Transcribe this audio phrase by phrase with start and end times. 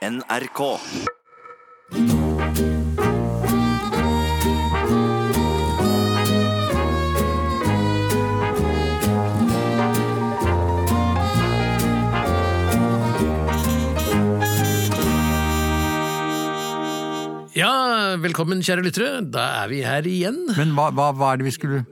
[0.00, 0.60] NRK.
[17.52, 19.20] Ja, velkommen kjære lyttere.
[19.28, 20.46] Da er vi her igjen.
[20.56, 21.84] Men hva, hva, hva er det vi skulle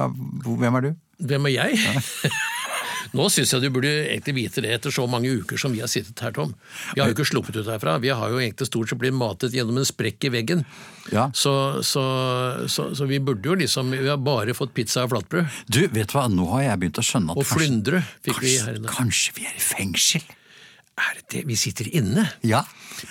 [0.00, 0.08] hva,
[0.48, 0.94] Hvem er du?
[1.28, 1.76] Hvem er jeg?
[3.16, 5.90] Nå syns jeg du burde egentlig vite det etter så mange uker som vi har
[5.90, 6.52] sittet her, Tom.
[6.94, 7.96] Vi har jo ikke sluppet ut herfra.
[8.02, 10.62] Vi har jo egentlig stort sett blitt matet gjennom en sprekk i veggen.
[11.10, 11.26] Ja.
[11.34, 11.52] Så,
[11.86, 12.04] så,
[12.70, 15.48] så, så vi burde jo liksom Vi har bare fått pizza og flatbrød.
[15.66, 18.54] Du, vet du hva, nå har jeg begynt å skjønne at Og flyndre fikk vi
[18.60, 18.94] her kanskje, inne.
[18.94, 20.28] kanskje vi er i fengsel?
[21.00, 21.42] Er det det?
[21.48, 22.28] Vi sitter inne.
[22.46, 22.62] Ja.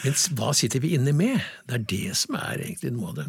[0.06, 1.44] Men hva sitter vi inne med?
[1.68, 3.28] Det er det som er egentlig noe av det.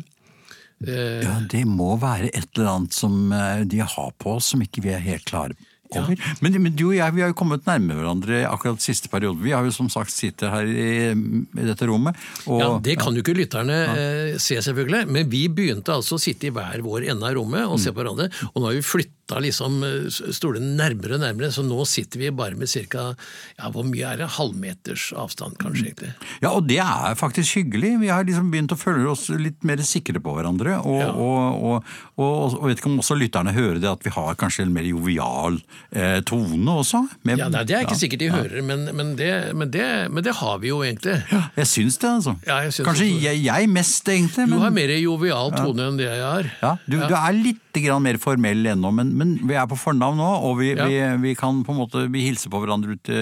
[0.86, 4.62] Eh, ja, det må være et eller annet som eh, de har på oss som
[4.64, 5.56] ikke vi er helt klare
[5.98, 6.16] over.
[6.40, 9.40] Men, men du og jeg vi har jo kommet nærme hverandre akkurat siste periode.
[9.42, 12.14] Vi har jo som sagt sittet her i, i dette rommet.
[12.46, 16.22] Og, Ja, Det kan jo ikke lytterne eh, se, selvfølgelig, men vi begynte altså å
[16.22, 17.82] sitte i hver vår ende av rommet og Mm.
[17.82, 18.28] se på hverandre.
[18.54, 18.82] Og nå har vi
[19.30, 23.14] flytta liksom eh, stolene nærmere og nærmere, så nå sitter vi bare med ca.
[23.58, 24.28] Ja, hvor mye er det?
[24.36, 26.12] Halvmeters avstand, kanskje, egentlig.
[26.42, 27.92] Ja, og det er faktisk hyggelig.
[28.00, 30.78] Vi har liksom begynt å føle oss litt mer sikre på hverandre.
[30.84, 31.10] Og, Ja.
[31.14, 31.84] og, og,
[32.20, 34.84] og, og vet ikke om også lytterne hører det at vi har kanskje en mer
[34.84, 35.60] jovial
[35.94, 37.04] eh, tone også.
[37.24, 38.00] Med, Ja, nei, Det er ikke ja.
[38.02, 41.16] sikkert de hører, men, men, det, men, det, men det har vi jo egentlig.
[41.56, 42.34] Jeg syns det, altså.
[42.46, 44.48] Ja, jeg syns kanskje jeg, jeg mest, egentlig.
[44.50, 46.50] Du har mer jovial tone enn det jeg har.
[46.60, 47.69] ja, du, du er litt
[48.00, 50.86] mer formell ennå, men, men vi er på fornavn nå, og vi, Ja.
[50.86, 53.12] vi, vi kan på en måte vi hilser på hverandre ute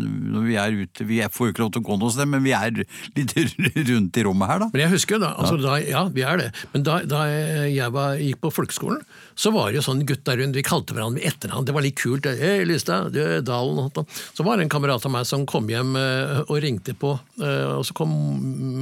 [0.00, 1.04] når vi er ute.
[1.04, 3.34] Vi får jo ikke lov til å gå noe sted, men vi er litt
[3.90, 4.68] rundt i rommet her, da.
[4.72, 6.48] Men jeg husker jo da, altså da, ja, vi er det.
[6.72, 7.24] Men da, da
[7.68, 9.02] jeg var, gikk på folkeskolen,
[9.40, 11.98] så var det jo sånn gutta rundt, vi kalte hverandre med etternavn, det var litt
[12.00, 12.26] kult.
[12.40, 13.90] Hei, Lystad, du er Dalen.
[14.36, 17.68] Så var det en kamerat av meg som kom hjem eh, og ringte på, eh,
[17.76, 18.12] og så kom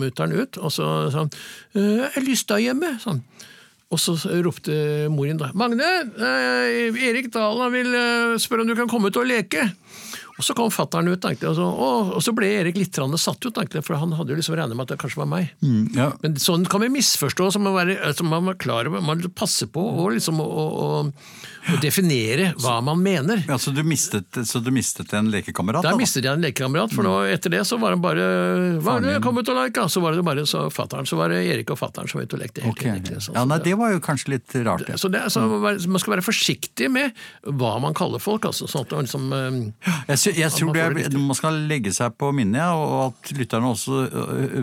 [0.00, 1.30] mutter'n ut, og så sa han
[1.74, 2.94] «Eh, Er Lystad hjemme?
[3.02, 3.22] Sånn.
[3.88, 4.74] Og så ropte
[5.08, 5.88] moren da Magne,
[6.20, 9.64] eh, Erik Dalen vil eh, spørre om du kan komme ut og leke.
[10.38, 12.94] Og så kom fattern ut, tenkte jeg, og så, å, og så ble Erik litt
[12.94, 15.28] satt ut, tenkte jeg, for han hadde jo liksom regnet med at det kanskje var
[15.32, 15.48] meg.
[15.66, 16.12] Mm, ja.
[16.22, 19.66] Men sånn kan vi misforstå, så man, være, så man var klar over, man passer
[19.74, 20.86] på å, liksom, å, å,
[21.82, 23.42] definere hva man mener.
[23.50, 25.82] Ja, så, du mistet, så du mistet en lekekamerat?
[25.82, 25.98] Der da?
[25.98, 28.28] mistet jeg en lekekamerat, for nå, etter det så var han bare
[28.78, 29.88] Hva er det, kom ut og leke?
[29.90, 32.38] Så var det bare så fatteren, så var det Erik og fatteren som var ute
[32.38, 32.62] og lekte.
[32.70, 32.92] Okay.
[32.94, 33.34] Egentlig, sånn.
[33.40, 34.86] Ja, nei, det var jo kanskje litt rart.
[34.86, 35.00] Ja.
[35.00, 37.18] Så, det, så man skal være forsiktig med
[37.58, 38.70] hva man kaller folk, altså.
[38.70, 42.30] Sånn at man liksom, Ja, Jeg, jeg tror det er, man skal legge seg på
[42.36, 44.04] minnet, ja, og at lytterne også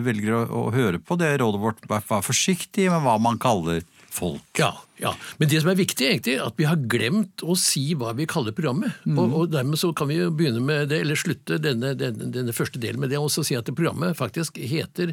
[0.06, 1.84] velger å, å høre på det rådet vårt.
[1.90, 3.84] Vær forsiktig med hva man kaller
[4.16, 4.44] folk.
[4.56, 4.70] Ja,
[5.02, 5.12] ja.
[5.36, 8.28] Men det som er viktig, egentlig, er at vi har glemt å si hva vi
[8.30, 8.96] kaller programmet.
[9.04, 9.18] Mm.
[9.20, 12.56] Og, og dermed så kan vi jo begynne med det, eller slutte denne, denne, denne
[12.56, 15.12] første delen med det, og så si at programmet faktisk heter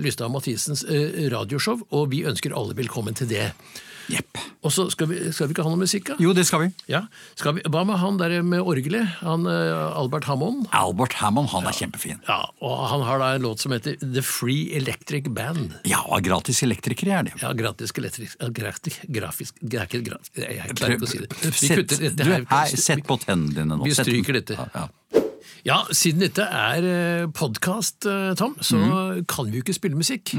[0.00, 0.86] Lystad Mathisens
[1.32, 3.50] radioshow, og vi ønsker alle velkommen til det.
[4.10, 4.40] Jepp.
[4.60, 6.16] Og så skal vi, skal vi ikke ha noe musikk, da?
[6.20, 6.70] Jo, det skal vi.
[6.90, 7.04] Ja.
[7.38, 9.08] Skal vi, hva med han der med orgelet?
[9.24, 10.66] Han eh, Albert Hammond?
[10.76, 12.20] Albert Hammond, han er kjempefin.
[12.28, 15.78] Ja, og han har da en låt som heter The Free Electric Band.
[15.88, 17.36] Ja, gratis elektrikere er det.
[17.40, 21.32] Ja, gratis grafisk, gratis, grafisk er ikke gratis, jeg, klarer ikke å si det.
[21.60, 23.84] Vi kutter dette sett på tennene dine nå.
[23.86, 24.58] Vi stryker dette.
[24.58, 25.26] Ja, ja.
[25.66, 28.06] Ja, siden dette er podkast,
[28.38, 29.24] Tom, så Mm.
[29.28, 30.32] kan vi jo ikke spille musikk.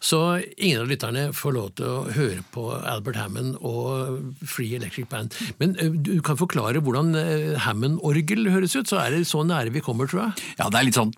[0.00, 0.20] Så
[0.56, 5.34] ingen av lytterne får lov til å høre på Albert Hammond og Free Electric Band.
[5.58, 9.72] Men eh, du kan forklare hvordan eh, Hammond-orgel høres ut, så er det så nære
[9.74, 10.54] vi kommer, tror jeg.
[10.58, 11.12] ja, det er litt sånn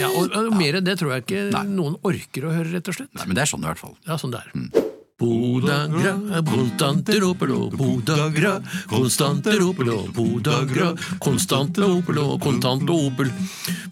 [0.00, 2.96] Ja, og, og Mer enn det tror jeg ikke noen orker å høre, rett og
[2.96, 3.12] slett.
[3.16, 3.96] Nei, men det er sånn i hvert fall.
[4.08, 4.89] Ja, sånn det er.
[5.20, 6.14] Bodagra,
[6.48, 8.54] Konstantinopolo, Podagra,
[8.88, 13.28] Konstantinopolo, Podagra, Konstantinopolo, Konstantinopel,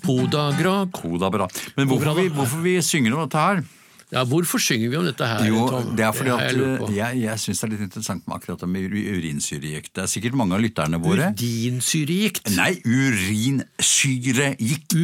[0.00, 1.49] Podagra Kodabra.
[1.77, 3.61] Men hvorfor vi, hvorfor vi synger om dette her?
[4.09, 5.91] Ja, hvorfor synger vi om dette her, Jo, Tom?
[5.99, 8.63] det er fordi at jeg lurt jeg, jeg syns det er litt interessant med akkurat
[8.63, 9.91] det med urinsyregikt.
[9.99, 12.49] Det er sikkert mange av lytterne våre Urinsyregikt.
[12.57, 14.97] Nei, urinsyregikt.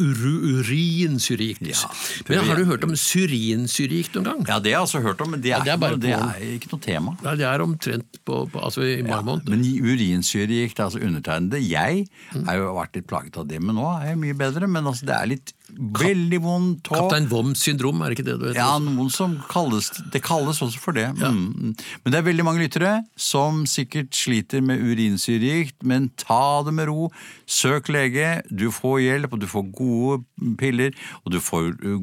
[0.00, 1.60] Uru, urinsyregikt.
[1.68, 1.92] Ja,
[2.28, 4.40] Men har du hørt om syrinsyregikt noen gang?
[4.48, 6.40] Ja, det har jeg altså hørt om, men det er, det er noe, det er
[6.56, 7.16] ikke noe tema.
[7.24, 9.48] Ja, det er omtrent på, på altså i mai måned.
[9.52, 12.06] Men i urinsyregikt, altså undertegnede Jeg
[12.46, 14.64] har jo vært litt plaget av det, men nå er jeg mye bedre.
[14.70, 18.36] Men altså, det er litt veldig vondt og Kaptein Woms syndrom er det ikke det
[18.40, 18.60] du heter?
[18.60, 21.06] Ja, noen som kalles Det kalles også for det.
[21.16, 21.74] Mm.
[21.74, 26.90] Men det er veldig mange lyttere som sikkert sliter med urinsyregikt, men ta det med
[26.90, 27.10] ro.
[27.50, 31.98] Søk lege, du får hjelp, og du får gode piller, og du får uh,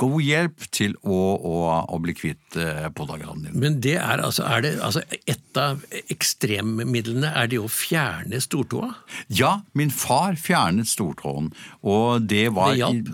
[0.00, 1.56] god hjelp til å, å,
[1.92, 3.56] å bli kvitt uh, podagran din.
[3.62, 8.92] Men det er altså, er det, altså Et av ekstremmidlene er det å fjerne stortåa?
[9.32, 11.50] Ja, min far fjernet stortåen,
[11.82, 13.10] og det var Det hjalp?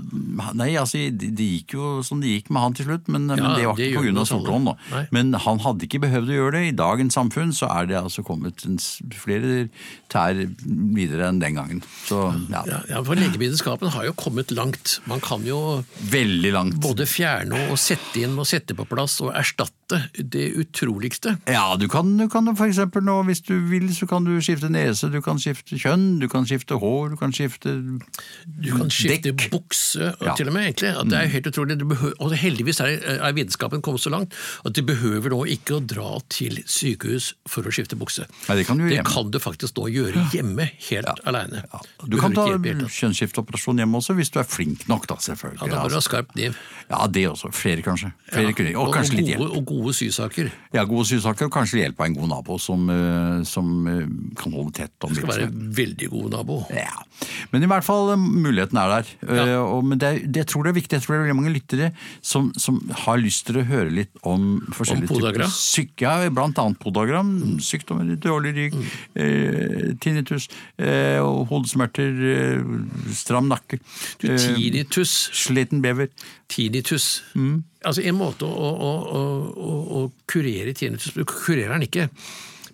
[0.58, 3.66] Nei, altså, det, gikk jo som det gikk med han til slutt, men, men det
[3.68, 4.14] var ikke pga.
[4.18, 4.32] hos
[4.68, 5.02] da.
[5.14, 6.64] Men han hadde ikke behøvd å gjøre det.
[6.70, 8.78] I dagens samfunn så er det altså kommet en,
[9.18, 9.68] flere
[10.12, 11.82] tær videre enn den gangen.
[12.08, 14.98] Så ja, Ja, ja, for Legevitenskapen har jo kommet langt.
[15.10, 15.82] Man kan jo
[16.12, 16.80] veldig langt.
[16.82, 19.77] både fjerne og sette inn og sette på plass og erstatte
[20.18, 21.36] det utroligste.
[21.48, 24.68] Ja, du kan, du kan for eksempel nå, hvis du vil, så kan du skifte
[24.72, 29.32] nese, du kan skifte kjønn, du kan skifte hår, du kan skifte Du kan skifte
[29.32, 29.48] dekk.
[29.52, 30.34] bukse, og Ja.
[30.34, 30.92] til og med egentlig.
[31.00, 31.78] At det er helt utrolig.
[31.78, 34.34] Du behøver, og heldigvis er, er vitenskapen kommet så langt
[34.66, 38.26] at de behøver nå ikke å dra til sykehus for å skifte bukse.
[38.48, 41.64] Nei, det kan du gjøre Det kan du faktisk nå gjøre hjemme, helt aleine.
[42.04, 45.60] Du kan ta kjønnsskifteoperasjon hjemme også, hvis du er flink nok, da, selvfølgelig.
[45.62, 46.10] Ja, da bør du ha altså.
[46.10, 46.56] skarp kniv.
[46.90, 47.50] Ja, det også.
[47.54, 48.12] Flere, kanskje.
[48.32, 49.56] Flere kunne, og, og, kanskje litt hjelp.
[49.56, 50.50] og gode sysaker.
[50.74, 54.06] Ja, Gode sysaker og kanskje hjelp av en god nabo som, eh, som eh,
[54.38, 56.58] kan holde tett om Skal være en veldig god nabo.
[56.74, 57.04] Ja.
[57.52, 59.12] Men i hvert fall, eh, muligheten er der.
[59.28, 59.60] Ja.
[59.62, 60.98] Og, men det, det, tror jeg er viktig.
[60.98, 61.90] Jeg tror det er veldig mange lyttere
[62.20, 66.58] som, som har lyst til å høre litt om forskjellige Om typer syke, ja, blant
[66.58, 67.32] annet podagram,
[67.62, 68.84] sykdommer, dårlig rygg, Mm.
[69.18, 70.48] eh, tinnitus,
[70.78, 71.18] eh,
[71.50, 73.78] hodesmerter, eh, stram nakke,
[74.20, 76.08] Du, tinnitus sliten bever.
[76.48, 77.22] tinnitus.
[77.34, 77.64] Mm.
[77.88, 82.08] Altså En måte å, å, å, å, kurere tinnitus Du kurerer den ikke,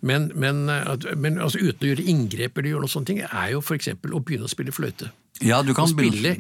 [0.05, 3.63] men, men, men altså, uten å gjøre inngrep eller gjøre noe sånne ting, er jo
[3.63, 3.95] f.eks.
[3.95, 5.09] å begynne å spille fløyte.
[5.45, 6.35] Ja, du kan spille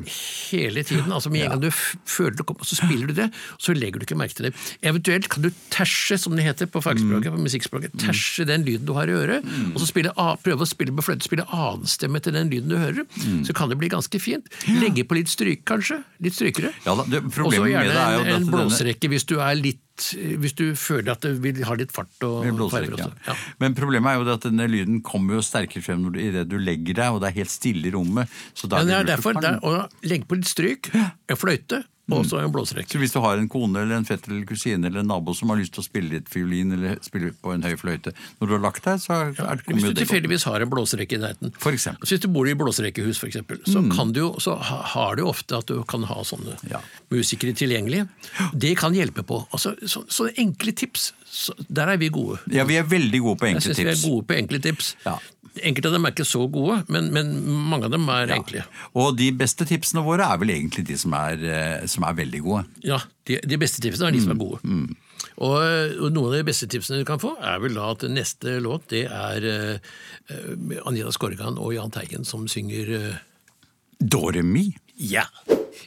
[0.50, 1.12] hele tiden.
[1.12, 3.26] altså Med en gang du føler det kommer, så spiller du det,
[3.60, 4.54] så legger du ikke merke til det.
[4.82, 7.36] Eventuelt kan du tæsje, som det heter på fagspråket, Mm.
[7.36, 10.92] på musikkspråket, terse den lyden du har i øret, og så spille, prøve å spille
[10.96, 13.04] på fløyte, spille annenstemme til den lyden du hører.
[13.24, 13.44] Mm.
[13.46, 14.48] Så kan det bli ganske fint.
[14.80, 16.02] Legge på litt stryk, kanskje.
[16.20, 16.72] Litt strykere.
[16.86, 17.06] Ja, Og
[17.52, 21.36] så gjerne er en, en blåserekke hvis du er litt hvis du føler at det
[21.44, 22.42] vil ha litt fart og
[22.72, 23.10] farger også.
[23.28, 23.36] Ja.
[23.62, 26.44] Men problemet er jo at denne lyden kommer jo sterkere frem når du, i det
[26.50, 28.30] du legger deg, og det er helt stille i rommet.
[28.58, 29.74] Så da ja, det er derfor ikke det er å
[30.10, 30.90] legge på litt stryk,
[31.38, 32.90] fløyte og så en blåserekke.
[32.92, 35.48] Så hvis du har en kone eller en fetter eller kusine eller en nabo som
[35.52, 38.54] har lyst til å spille litt fiolin eller spille på en høy fløyte, når du
[38.56, 41.54] har lagt deg, så er, er, Hvis du det tilfeldigvis har en blåserekke i nærheten.
[41.62, 42.08] For eksempel.
[42.10, 44.12] Hvis du bor i blåserekkehus, for eksempel, så, mm.
[44.12, 46.82] du, så har du ofte at du kan ha sånne Ja.
[47.12, 48.04] musikere tilgjengelig.
[48.52, 49.40] Det kan hjelpe på.
[49.52, 52.38] Altså, så, så enkle tips, så, der er vi gode.
[52.52, 54.96] Ja, vi er veldig gode på Jeg synes vi er gode på enkle tips.
[55.06, 55.16] Ja.
[55.62, 57.32] Enkelte av dem er ikke så gode, men, men
[57.70, 58.64] mange av dem er enkle.
[58.98, 62.40] Og de beste tipsene våre er vel egentlig de som er, eh, som er veldig
[62.44, 62.64] gode.
[62.86, 62.98] Ja,
[63.28, 64.96] de, de beste tipsene er de som Mm, er gode.
[65.34, 65.56] Og,
[66.04, 68.88] og noen av de beste tipsene du kan få, er vel da at neste låt
[68.92, 74.68] det er uh, Anita Skorgan og Jahn Teigen som synger «Dore Doremi.
[74.98, 75.26] Ja!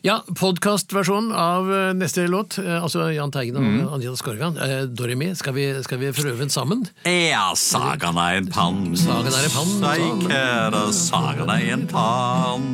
[0.06, 3.88] Ja, podkastversjonen av eh, neste låt, eh, altså Jahn Teigen og Mm.
[3.94, 6.86] Anita Skorgan, eh, Doremi, skal vi, skal vi prøve den sammen?
[7.04, 8.96] Ja, sagan er en pann.
[8.98, 9.74] Sagan er en pann.
[9.82, 12.68] Steikere, sagan er en pann.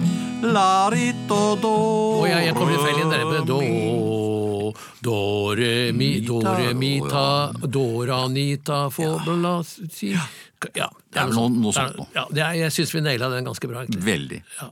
[0.44, 1.74] Larit og do.
[2.22, 3.26] Å ja, jeg kommer litt feil inn der.
[3.26, 4.74] med Do,
[5.04, 11.20] Doremi, re, mi, do, re, ta, do, ra, ni, ta, få, la, si Ja, det
[11.20, 12.08] er vel noe- noe sånt noe.
[12.16, 14.04] Ja, jeg syns vi naila den ganske bra, egentlig.
[14.04, 14.44] Veldig.
[14.62, 14.70] Ja.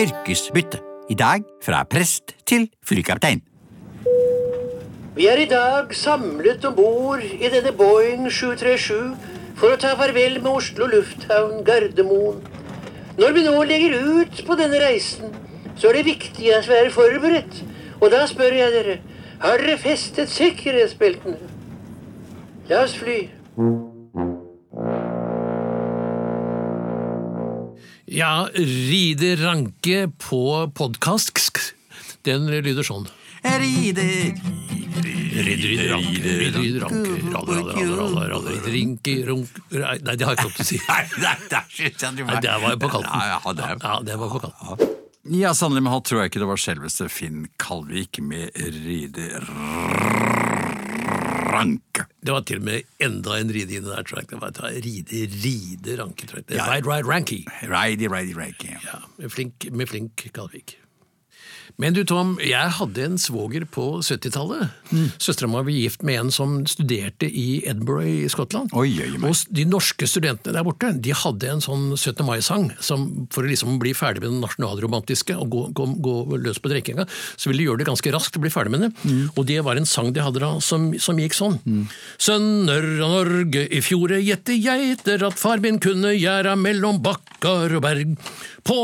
[0.00, 0.93] Yrkesbytte.
[1.04, 3.42] I dag fra prest til flykaptein.
[5.14, 9.12] Vi er i dag samlet om bord i denne Boeing 737
[9.58, 12.40] for å ta farvel med Oslo lufthavn Gardermoen.
[13.20, 15.36] Når vi nå legger ut på denne reisen,
[15.76, 17.60] så er det viktig at vi er forberedt.
[18.00, 18.98] Og da spør jeg dere,
[19.44, 21.36] har dere festet sikkerhetsbeltene?
[22.72, 23.26] La oss fly.
[28.14, 31.58] Ja, Ride Ranke på podkast,
[32.22, 33.08] den lyder sånn.
[33.42, 34.36] Rider
[35.34, 40.36] Ride, ranke, ride, ride, ranke, ralle, ralle, ralle, ralle, ralle, rinke, runk Nei, det har
[40.36, 40.78] jeg ikke lov til å si.
[40.86, 41.00] Nei,
[41.50, 43.18] der synes jeg du Nei, det var jo på kanten.
[43.18, 43.72] Ja, ja, det.
[43.82, 44.94] Ja, det var på kanten.
[45.34, 49.32] Ja, sannelig, men han tror jeg ikke det var selveste Finn Kalvik med Ride
[51.54, 52.06] Ranke.
[52.24, 54.30] Det var til og med enda en ride inni der, tror jeg.
[54.30, 56.56] Det var et ride, ride, ranke, tror jeg.
[56.58, 56.68] Ja.
[56.70, 57.40] Ride, ride, ranky.
[57.70, 58.72] Ride, ride, ranky.
[58.84, 60.78] Ja, med flink, med flink Kalvik.
[61.80, 64.70] Men du Tom, jeg hadde en svoger på 70-tallet.
[64.90, 65.08] Mm.
[65.18, 68.72] Søstera mi var gift med en som studerte i Edinburgh i Skottland.
[68.76, 69.22] Oi, oi, oi.
[69.28, 72.22] Og de norske studentene der borte de hadde en sånn 17.
[72.26, 76.60] mai-sang som for å liksom bli ferdig med den nasjonalromantiske og gå, gå, gå løs
[76.62, 77.06] på drikkinga,
[77.36, 78.92] så ville de gjøre det ganske raskt og bli ferdig med det.
[79.04, 79.22] Mm.
[79.34, 81.58] Og det var en sang de hadde da som, som gikk sånn.
[82.22, 87.84] Sønner av Norge, i fjor gjette geiter at far min kunne gjæra mellom bakkar og
[87.84, 88.14] berg.
[88.64, 88.80] På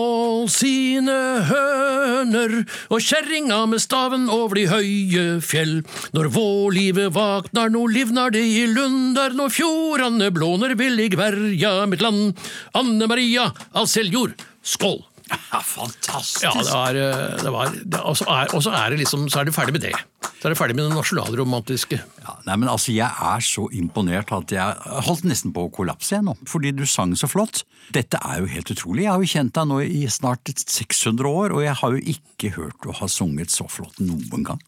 [0.53, 1.17] sine
[1.49, 2.61] høner
[2.91, 5.81] og kjerringa med staven over de høye fjell.
[6.17, 12.35] Når vårlivet vaknar, nå livnar det i lunder, når fjordane blåner villig verja mitt land.
[12.79, 15.10] Anne Maria Alseljord, skål!
[15.31, 16.43] Ja, fantastisk!
[16.45, 19.29] Ja, det var, eh, det var det, Og så er, og så er det liksom,
[19.31, 19.95] så er det ferdig med det.
[20.41, 21.99] Så er det ferdig med det nasjonalromantiske.
[22.25, 26.15] Ja, nei, men altså, Jeg er så imponert at jeg holdt nesten på å kollapse
[26.15, 27.65] igjen nå, fordi du sang så flott.
[27.95, 29.05] Dette er jo helt utrolig.
[29.07, 32.55] Jeg har jo kjent deg nå i snart 600 år, og jeg har jo ikke
[32.57, 34.63] hørt du har sunget så flott noen gang.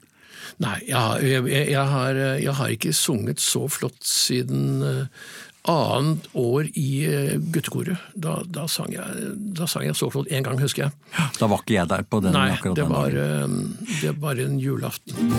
[0.60, 5.28] Nei, jeg, jeg, jeg, har, jeg har ikke sunget så flott siden eh,
[5.68, 7.98] annet år i eh, guttekoret.
[8.14, 10.92] Da, da, sang jeg, da sang jeg så flott én gang, husker jeg.
[11.38, 13.58] Da var ikke jeg der på den Nei, akkurat det den var, dagen.
[13.78, 15.34] Nei, det var en julaften.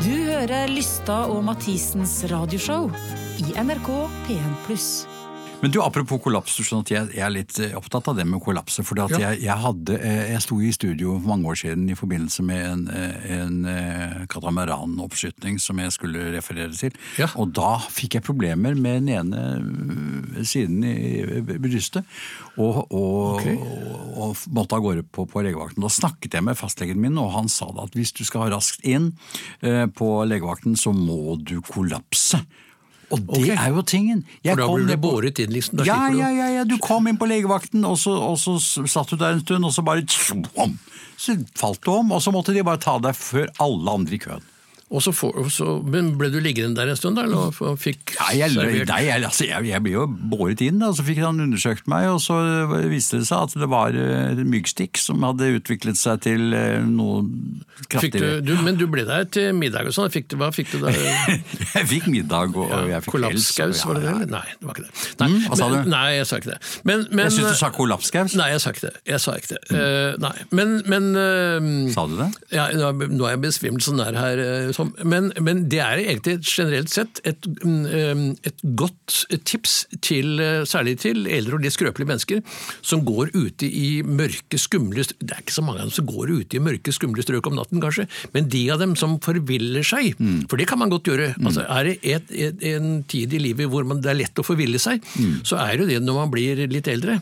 [0.00, 2.90] Du hører Lysta og Mathisens radioshow
[3.42, 3.90] i NRK
[4.28, 5.19] P1+.
[5.60, 8.40] Men du, apropos kollaps, sånn at jeg, jeg er litt eh, opptatt av det med
[8.40, 8.84] kollapser.
[8.86, 9.08] For Ja.
[9.12, 12.62] jeg, jeg, hadde, eh, jeg sto i studio for mange år siden i forbindelse med
[12.64, 16.96] en, eh, en katamaranoppskyting som jeg skulle referere til.
[17.20, 17.28] Ja.
[17.36, 22.08] Og da fikk jeg problemer med den ene siden i brystet.
[22.56, 23.58] Og, og, okay.
[23.60, 25.84] og, og måtte av gårde på, på legevakten.
[25.84, 28.80] Da snakket jeg med fastlegen min, og han sa da at hvis du skal raskt
[28.88, 29.12] inn
[29.60, 32.40] på legevakten, så må du kollapse.
[33.10, 33.56] Og det okay.
[33.58, 34.24] er jo tingen.
[34.44, 35.84] Jeg For da kom blir du på- båret inn, liksom.
[35.86, 39.16] Ja, ja, ja, ja, du kom inn på legevakten, og så, og så satt du
[39.16, 40.06] der en stund, og så bare
[41.20, 44.18] Så falt du om, og så måtte de bare ta deg før alle andre i
[44.22, 44.46] køen.
[44.90, 47.22] Og så for, så, ble du liggende der en stund, da?
[47.28, 48.88] Eller fikk Ja, jeg, servert?
[48.90, 52.08] nei, jeg, altså, jeg, jeg ble jo båret inn, og så fikk han undersøkt meg,
[52.10, 52.38] og så
[52.90, 57.22] viste det seg at det var uh, myggstikk som hadde utviklet seg til uh, noe
[57.80, 58.40] Fikk du, kraftigere.
[58.44, 60.10] du, men du ble der til middag og sånn.
[60.10, 60.90] Hva fikk du da?
[61.78, 64.26] Jeg fikk middag, og, og jeg fikk Kollapskaus, var det det?
[64.34, 64.92] Nei, det var ikke det.
[65.22, 65.76] Nei, Mm, hva sa du?
[65.90, 66.58] Nei, jeg sa ikke det.
[66.88, 68.34] Men, men, Jeg syns du sa kollapskaus.
[68.40, 68.92] Nei, jeg sa ikke det.
[69.06, 69.60] Jeg sa ikke det.
[69.78, 72.26] Eh, nei, men, men eh, Sa du det?
[72.54, 72.90] Ja, nå
[73.28, 74.90] er- jeg besvimt så nær her, eh, Tom.
[75.04, 80.96] Men, men det er egentlig generelt sett et, mm, et godt tips til eh, særlig
[81.04, 82.42] til eldre og litt skrøpelige mennesker
[82.86, 86.32] som går ute i mørke, skumle Det er ikke så mange av dem som går
[86.40, 90.14] ute i mørke, skumle strøk om natten, kanskje, men de av dem som forviller seg,
[90.20, 90.46] Mm.
[90.50, 91.34] for det kan man godt gjøre.
[91.44, 94.44] Altså, er det et, et, en tid i livet hvor man, det er lett å
[94.46, 95.40] forville seg, Mm.
[95.46, 97.20] så er det jo det når man blir litt eldre.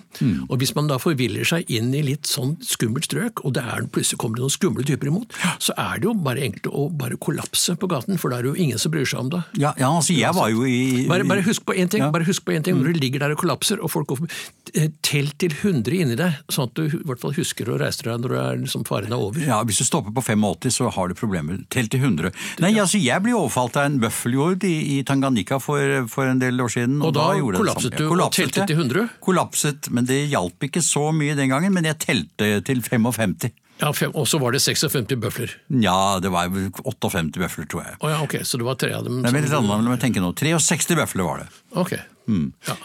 [0.48, 3.86] Og hvis man da forviller seg inn i litt sånn skummelt strøk, og det er
[3.92, 7.16] plutselig kommer det noen skumle typer imot, så er det jo bare enkelt å bare
[7.16, 9.42] kollapse på gaten, for da er det jo ingen som bryr seg om det.
[9.58, 12.10] Ja, ja, altså, jeg var jo i Bare, bare husk på én ting, Ja.
[12.10, 12.76] bare husk på en ting.
[12.76, 14.28] når du ligger der og kollapser, og folk går
[14.74, 18.20] eh, til 100 inni deg, sånn at du i hvert fall husker å reise deg
[18.20, 19.40] når du er, liksom, faren er over.
[19.40, 21.64] Ja, Hvis du stopper på 85, så har du problemer.
[21.70, 22.32] Telt til 100.
[22.60, 26.58] Nei, altså, Jeg ble overfalt av en bøffeljord i, i Tanganika for, for en del
[26.60, 27.00] år siden.
[27.02, 29.08] Og da gjorde jeg det kollapset du kollapset, og telte til 100?
[29.20, 31.72] Kollapset, men det hjalp ikke så mye den gangen.
[31.72, 33.50] Men jeg telte til 55.
[33.78, 35.52] Ja, og så var det 56 bøfler.
[35.82, 37.96] Ja, det var 58 bøfler, tror jeg.
[38.02, 40.00] Oh, ja, ok, så det var tre av dem Det er som- random, la meg
[40.02, 40.32] tenke nå.
[40.34, 41.48] 63 bøfler var det.
[41.78, 41.94] Ok.
[42.28, 42.76] Ja.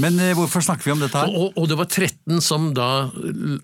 [0.00, 1.28] Men eh, hvorfor snakker vi om dette her?
[1.28, 3.10] Og, og, og det var 13 som da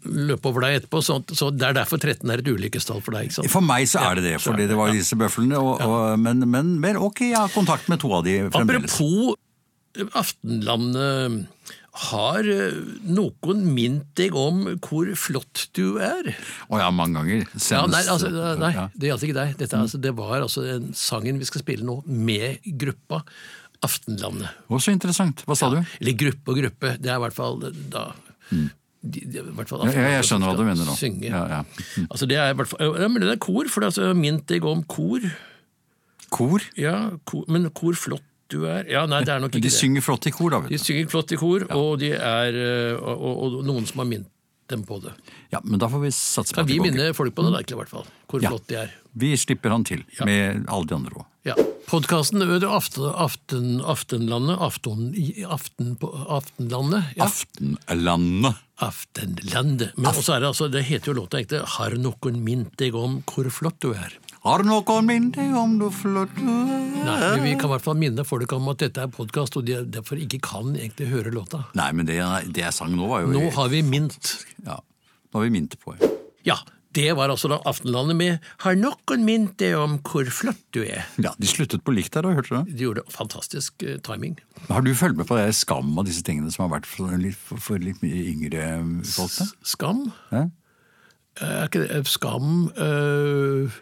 [0.05, 3.29] løp over deg etterpå, så, så det er derfor 13 er et ulykkestall for deg.
[3.29, 3.51] ikke sant?
[3.53, 4.99] For meg så er det det, fordi det, det var ja.
[4.99, 5.59] disse bøflene.
[5.63, 8.95] Og, og, men, men, men ok, jeg har kontakt med to av de fremdeles.
[8.95, 9.43] Apropos
[10.13, 11.47] Aftenlandet.
[11.97, 12.77] Har eh,
[13.09, 16.29] noen mint deg om hvor flott du er?
[16.69, 17.47] Å ja, mange ganger.
[17.55, 19.55] Senest, Ja, nei, altså, nei, det gjaldt ikke deg.
[19.57, 23.23] Dette, er altså, det var altså den sangen vi skal spille nå, med gruppa
[23.87, 24.53] Aftenlandet.
[24.69, 25.43] Å, så interessant.
[25.49, 25.79] Hva sa du?
[26.01, 26.95] Eller gruppe og gruppe.
[27.01, 27.61] Det er i hvert fall
[27.93, 28.07] da
[29.07, 30.95] de, de, hvert fall Ja, ja, jeg skjønner hva du mener nå.
[30.99, 31.29] Synge.
[31.29, 31.61] Ja, ja.
[32.09, 34.47] Altså, det er hvert fall, ja, men det er kor, for det er altså mint
[34.51, 35.25] deg om kor.
[36.33, 36.65] Kor?
[36.79, 36.97] Ja,
[37.29, 38.85] kor, men kor flott du er.
[38.91, 39.75] Ja, nei, det er nok De ikke det.
[39.75, 40.85] synger flott i kor, da, De vet du.
[40.87, 44.31] synger flott i kor, og, de er, eh, og, og, og noen som har minnet
[44.69, 45.13] dem på det.
[45.55, 47.45] Ja, men da får vi satse på at de vi Kan vi minne folk på
[47.47, 48.07] det, da, i hvert fall?
[48.31, 48.51] Hvor Ja.
[48.51, 48.95] flott de er.
[49.17, 51.25] Vi slipper han til, med alle de andre òg.
[51.47, 51.55] Ja.
[51.87, 55.13] Podkasten Aften, aften, Aftenlandet Aften,
[55.47, 57.13] aften på Aftenlandet.
[57.17, 57.29] Ja.
[57.29, 58.59] Aftenlandet.
[58.83, 59.95] Aftenlandet.
[59.97, 63.23] Men også er det altså, det heter jo låta egentlig 'Har noen mint deg om
[63.23, 64.19] hvor flott du er'?
[64.43, 66.83] Har noen minnet deg om du flott du er?
[67.07, 69.65] Nei, men Vi kan i hvert fall minne folk om at dette er podkast, og
[69.65, 71.65] de derfor ikke kan egentlig høre låta.
[71.75, 72.19] Nei, men det,
[72.53, 74.45] det jeg sang nå, var jo Nå har vi mint.
[74.67, 74.79] ja,
[75.33, 75.97] Nå har vi mint på.
[76.01, 76.11] ja.
[76.47, 76.59] Ja,
[76.97, 81.05] det var altså da Aftenlandet med 'Har noen minnet deg om hvor flott du er'?
[81.21, 82.77] Ja, De sluttet på likt der, da, hørte du det?
[82.77, 84.39] De gjorde fantastisk eh, timing.
[84.69, 87.37] Har du fulgt med på det skam og disse tingene som har vært for litt,
[87.37, 88.65] for, litt mye yngre
[89.05, 89.37] folk?
[89.63, 90.07] Skam?
[90.33, 90.47] Ja?
[91.37, 93.75] Er ikke det Skam øh,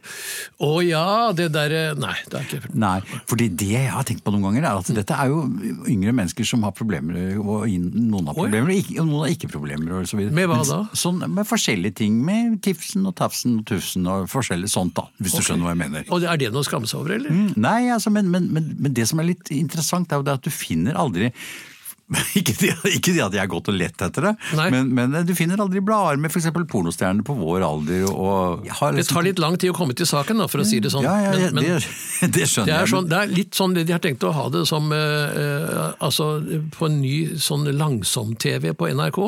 [0.58, 2.96] Å ja, det derre Nei, det er ikke Nei,
[3.30, 5.44] fordi det jeg har tenkt på noen ganger, er at dette er jo
[5.90, 9.50] yngre mennesker som har problemer, og noen har problemer, og, ikke, og noen har ikke
[9.52, 9.92] problemer.
[10.00, 10.34] Og så videre.
[10.34, 10.80] Med hva Men da?
[10.98, 15.36] Sånn, med forskjellige ting, med tifsen og tafsen og tufsen og forskjellig sånt, da, hvis
[15.36, 16.08] du skjønner hva jeg mener.
[16.14, 17.54] Og Er det noe å skamme seg over, eller?
[17.54, 20.48] Nei, altså, men, men, men, men det som er litt interessant, er jo det at
[20.48, 21.30] du finner aldri
[22.38, 24.32] ikke det, ikke det at jeg har gått og lett etter det,
[24.74, 26.50] men, men du finner aldri blader med f.eks.
[26.68, 28.04] pornostjerner på vår alder.
[28.10, 30.80] Har Det liksom- tar litt lang tid å komme til saken, da, for å si
[30.84, 31.02] det sånn.
[31.06, 32.92] Ja, ja, Men- men- det, det skjønner Det er, jeg.
[32.92, 36.28] sånn, det er litt sånn de har tenkt å ha det som eh, eh, altså,
[36.76, 39.22] på en ny sånn langsom-TV på NRK.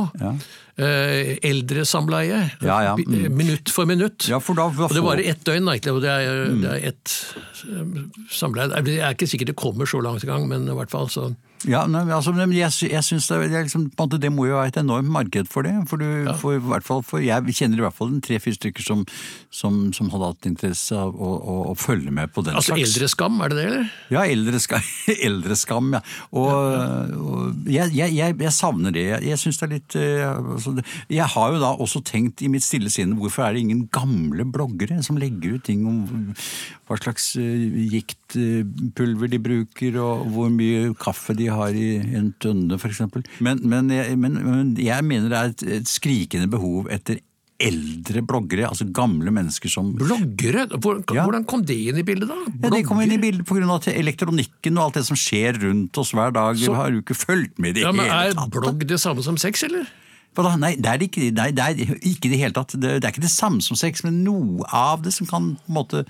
[0.76, 0.85] Ja.
[0.87, 2.50] Eh, eldresamleie.
[2.61, 3.33] Ja, ja, mm.
[3.37, 4.28] Minutt for minutt.
[4.28, 4.90] Ja, for da- for...
[4.90, 7.16] og det varer ett døgn, egentlig, og det er, det er ett
[7.64, 8.68] eh, samleie.
[8.85, 11.30] Jeg er ikke sikkert det kommer så langt i gang, men i hvert fall så
[11.66, 13.87] Ja, nei, altså, jeg, jeg synes det, det, liksom,
[14.21, 15.73] det må jo være et enormt marked for det.
[15.88, 19.06] For, du, for, hvert fall, for Jeg kjenner i hvert fall tre-fire stykker som,
[19.50, 22.92] som, som hadde hatt interesse av å, å, å følge med på den Altså slags.
[22.92, 23.88] eldreskam, er det det, eller?
[24.12, 24.85] Ja, eldreskam,
[25.30, 26.02] eldreskam ja.
[26.37, 29.09] Og, og jeg, jeg, jeg, savner det.
[29.09, 29.99] Jeg, jeg synes det er litt
[30.75, 33.88] det- Jeg har jo da også tenkt i mitt stille sinn hvorfor er det ingen
[33.88, 36.35] gamle bloggere som legger ut ting om
[36.88, 42.78] hva slags eh, giktpulver de bruker, og hvor mye kaffe de har i en tønne,
[42.78, 43.00] f.eks.
[43.40, 47.20] Men, men, jeg- men, men jeg mener det er et, et skrikende behov etter
[47.58, 50.66] eldre bloggere, altså gamle mennesker som Bloggere?
[50.68, 51.23] Ja.
[51.25, 52.37] Hvordan kom det inn i bildet, da?
[52.52, 53.78] ja, Det kom inn i bildet pga.
[53.96, 56.54] elektronikken og alt det som skjer rundt oss hver dag.
[56.61, 59.23] Så- Vi har jo ikke fulgt med i det Ja, men Er blogg det samme
[59.25, 59.87] som sex, eller?
[60.37, 60.57] Da?
[60.61, 62.75] Nei, det er ikke, nei, det er ikke det hele tatt.
[62.76, 65.73] Det, det er ikke det samme som sex, men noe av det som kan på
[65.73, 66.05] en måte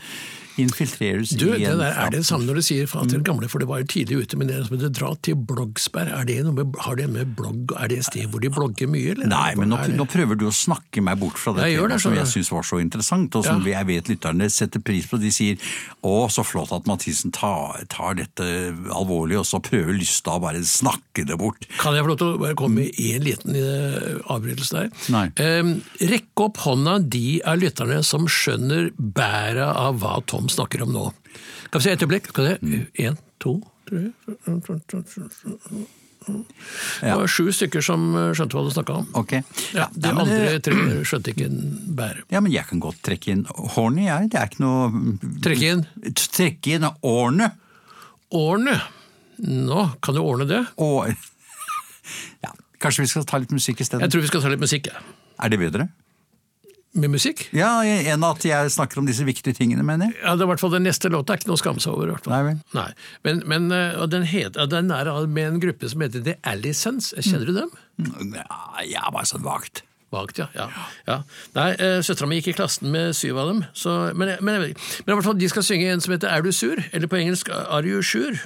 [0.58, 3.08] infiltreres Du, i det en der, Er det det samme når du sier fra Mm.
[3.10, 6.08] til gamle, for det var jo tidlig ute, men det som heter dra til Bloggsberg,
[6.08, 8.88] er det noe med, har det med blogg, er det et sted hvor de blogger
[8.88, 9.26] mye, eller?
[9.26, 12.26] Nei, men nå, nå prøver du å snakke meg bort fra det temaet som jeg
[12.26, 13.78] syns var så interessant, og som Ja.
[13.82, 15.18] jeg vet lytterne setter pris på.
[15.20, 15.56] De sier
[16.02, 18.44] 'Å, så flott at Mathisen tar, tar dette
[18.90, 21.66] alvorlig', og så prøver Lystad å bare snakke det bort.
[21.78, 24.90] Kan jeg få lov til å bare komme med en liten eh, avbrytelse der?
[25.10, 25.26] Nei.
[25.36, 25.62] Eh,
[26.06, 31.06] rekk opp hånda de av lytterne som skjønner bæret av hva Tom snakker om nå.
[31.70, 32.30] Kan vi se et øyeblikk?
[32.36, 33.16] Vi Mm.
[33.38, 34.12] to, tre
[36.26, 39.06] Det var sju stykker som eh, skjønte hva du snakka om.
[39.20, 39.42] Okay.
[39.76, 40.74] Ja, de ja, andre tre
[41.06, 41.60] skjønte ikke en
[41.98, 42.24] bære.
[42.34, 43.44] Ja, men jeg kan godt trekke inn
[43.76, 44.30] horny, jeg.
[44.32, 45.85] Det er ikke noe Trekke inn
[46.16, 47.52] Trekke inn årene.
[48.35, 48.78] årene.
[49.38, 50.62] Nå, kan du ordne det?
[50.82, 51.12] År.
[52.44, 52.50] ja,
[52.82, 54.90] Kanskje vi skal ta litt musikk Jeg tror vi skal ta litt musikk.
[54.90, 54.98] ja.
[55.44, 55.88] Er det bedre?
[56.96, 57.42] Med musikk?
[57.56, 60.16] Ja, enn at jeg snakker om disse viktige tingene, mener jeg.
[60.22, 61.92] Ja, det er i hvert fall Den neste låta er ikke noe å skamme seg
[61.92, 62.14] over.
[62.14, 62.32] hvert fall.
[62.32, 62.62] Nei vel.
[62.76, 62.87] Nei.
[63.26, 67.12] Men, men eh, den, het, den er med en gruppe som heter The Allisons.
[67.20, 67.76] Kjenner du dem?
[68.32, 69.85] Ja, ja bare sånn vagt.
[70.14, 70.46] Vagt, ja.
[70.54, 70.68] ja.
[71.09, 71.16] ja.
[71.56, 73.64] Nei, uh, Søstera mi gikk i klassen med syv av dem.
[73.76, 76.52] Så, men, men, men i hvert fall, de skal synge en som heter Er du
[76.54, 76.80] sur?
[76.94, 78.38] Eller på engelsk Are you sure?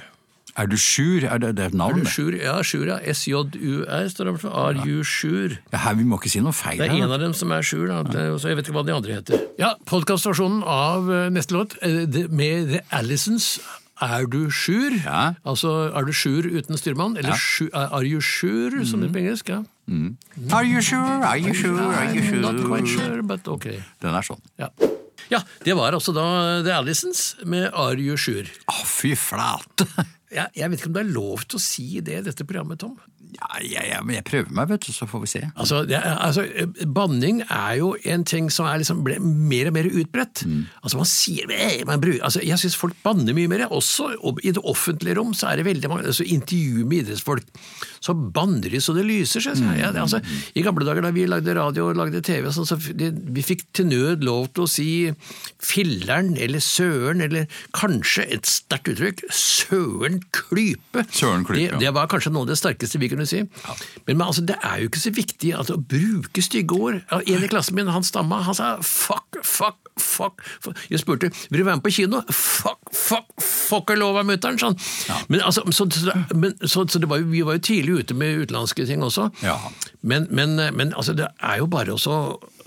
[0.59, 1.23] Er du sjur?
[1.23, 2.35] Er det, det er et Er navn, du Sjur?
[2.35, 2.97] Ja, Sjur, ja.
[3.13, 5.57] S-J-U-R står det you sure?
[5.71, 7.05] Ja, her, vi må ikke si noe feil Det er her.
[7.05, 8.01] en av dem som er sjur, da.
[8.03, 9.45] Det- Så jeg vet ikke hva de andre heter.
[9.57, 13.59] Ja, Podkaststasjonen av eh, neste låt eh, med The Allisons.
[14.01, 14.91] Er du sjur?
[15.05, 15.33] Ja.
[15.45, 17.15] Altså, er du sjur uten styrmann?
[17.17, 17.67] Eller ja.
[17.71, 19.49] eh, Are you sure, som det er på engelsk?
[19.49, 19.61] Ja.
[20.51, 21.21] Are you sure?
[21.23, 21.79] Are you sure?
[21.95, 22.41] Are you sure?
[22.41, 23.05] not quite sure?
[23.05, 23.67] sure, but ok.
[24.01, 24.41] Den er sånn.
[24.59, 24.67] Ja.
[25.29, 26.25] ja, det var altså da
[26.63, 28.47] The Allisons med Are you sure?
[28.67, 29.87] Å, fy flate!
[30.31, 32.79] Ja, jeg vet ikke om det er lov til å si det i dette programmet,
[32.79, 32.95] Tom?
[33.31, 35.41] Ja, ja, ja, men jeg prøver meg, vet du, så får vi se.
[35.55, 36.43] Altså, det er, altså,
[36.95, 40.43] Banning er jo en ting som er liksom ble mer og mer utbredt.
[40.81, 41.51] Altså, man sier,
[41.87, 43.67] man bruker, altså, Jeg syns folk banner mye mer.
[43.71, 47.47] Også og i det offentlige rom så er det veldig mange altså, intervju med idrettsfolk.
[48.01, 49.43] Så banner de så det lyser.
[49.43, 49.79] syns jeg.
[49.79, 50.21] Ja, det, altså,
[50.55, 53.63] I gamle dager da vi lagde radio og lagde TV, sånn, så de, vi fikk
[53.77, 54.89] til nød lov til å si
[55.61, 61.05] filleren eller søren, eller kanskje et sterkt uttrykk, søren klype.
[61.13, 63.43] Søren klype, det, det var kanskje noe av det sterkeste vi kunne si.
[64.07, 67.01] Men, men altså, det er jo ikke så viktig at å bruke stygge ord.
[67.21, 70.77] En i klassen min, han stamma, han sa 'fuck fuck, fuck, fuck.
[70.89, 72.21] Jeg spurte vil du være med på kino.
[72.31, 74.77] Fuck, fuck, fuck er lov av mutter'n, sånn.
[75.29, 75.87] Men, altså, så,
[76.35, 79.29] men, så, så det var jo, vi var jo tidlig ute med utenlandske ting også.
[79.45, 79.57] Ja.
[80.01, 82.17] Men, men, men altså, det er jo bare også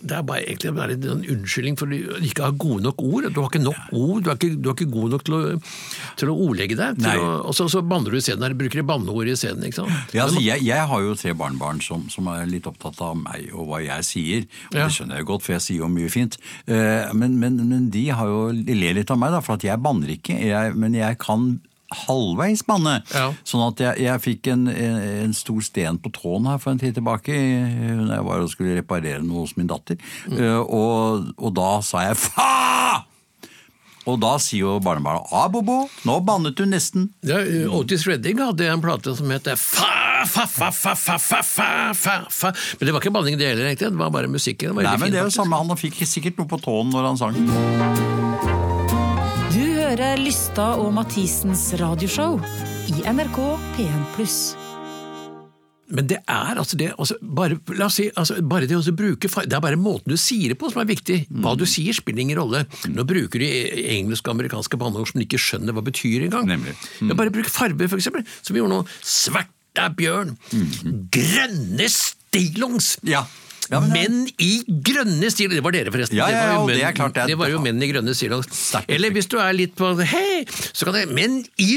[0.05, 3.29] det er bare egentlig bare en unnskyldning for å ikke ha gode nok ord.
[3.33, 5.41] Du har ikke nok ord, du er ikke, du er ikke god nok til å,
[6.21, 7.01] til å ordlegge deg.
[7.15, 9.65] Å, og så, så banner du isteden, eller bruker banneord isteden.
[9.65, 10.15] ikke sant?
[10.17, 13.49] Ja, altså, jeg, jeg har jo tre barnebarn som, som er litt opptatt av meg
[13.55, 14.49] og hva jeg sier.
[14.71, 14.87] Og Ja.
[14.89, 16.37] Det skjønner jeg godt, for jeg sier jo mye fint.
[16.69, 19.65] Eh, men, men, men de har jo de ler litt av meg, da, for at
[19.65, 20.37] jeg banner ikke.
[20.45, 21.55] Jeg, men jeg kan
[21.93, 22.99] halvveis banne.
[23.15, 23.31] Ja.
[23.47, 26.81] Sånn at jeg, jeg fikk en, en, en stor sten på tåen her for en
[26.81, 30.01] tid tilbake eh, når jeg var og skulle reparere noe hos min datter.
[30.33, 33.05] Eh, og, og da sa jeg fa!
[34.05, 37.09] Og da sier jo barnebarnet ah, Bobo, nå bannet du nesten.
[37.25, 37.39] Ja,
[37.73, 39.89] Otis Redding hadde en plate som het fa,
[40.29, 42.53] fa, fa, fa, fa, fa, fa, fa, fa.
[42.81, 43.95] Men det var ikke banning det heller, egentlig.
[43.95, 44.75] Det var bare musikken.
[44.75, 46.93] Det var Nei, men fin, det er jo samme, Han fikk sikkert noe på tåen
[46.93, 48.63] når han sang.
[49.95, 52.41] Du hører Lystad og Mathisens radioshow
[52.91, 53.37] i NRK
[53.77, 54.33] P1+.
[55.95, 59.31] Men det er altså det altså bare, La oss si, altså bare det å bruke
[59.31, 61.21] Det er bare måten du sier det på som er viktig.
[61.31, 62.65] Hva du sier spiller ingen rolle.
[62.91, 63.53] Nå bruker de
[63.95, 66.51] engelske og amerikanske banneord som de ikke skjønner hva betyr engang.
[66.99, 67.15] Mm.
[67.15, 68.27] Bare bruk farger, eksempel.
[68.43, 68.83] Som vi gjorde nå.
[68.99, 70.35] Svarta bjørn.
[71.15, 72.97] Grønne stillongs.
[73.07, 73.23] Ja.
[73.75, 74.53] Ja, men menn i
[74.87, 76.19] grønne stil Det var dere, forresten.
[76.19, 78.15] Ja, ja, var jo ja, menn, det klart det det, var jo menn i grønne
[78.17, 78.35] stil
[78.89, 80.45] Eller hvis du er litt på Hei!
[80.73, 81.71] Så kan det menn i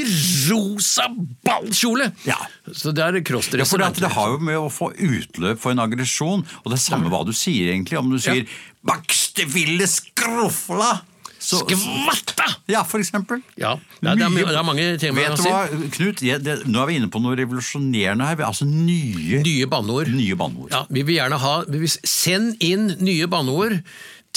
[0.48, 1.08] rosa
[1.46, 2.10] ballkjole!
[2.28, 2.38] Ja.
[2.72, 3.70] Så det er Ja, crossdress.
[3.72, 6.84] for det, det har jo med å få utløp for en aggresjon, og det er
[6.84, 7.98] samme hva du sier egentlig.
[7.98, 8.44] Om du sier
[8.86, 11.00] 'baksteville skrufla',
[11.48, 12.44] så Skvatta!
[12.68, 13.40] Ja, for eksempel.
[13.56, 15.62] Ja, det er, det er, det er mange man Vet du hva,
[15.94, 18.42] Knut, jeg, det, nå er vi inne på noe revolusjonerende her.
[18.44, 20.12] Altså nye, Nye banneord.
[20.12, 20.68] nye banneord.
[20.74, 23.78] Ja, vi vil gjerne ha vi vil Send inn nye banneord